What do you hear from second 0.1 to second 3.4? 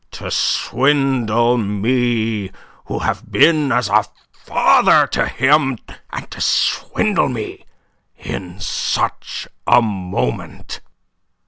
To swindle me who have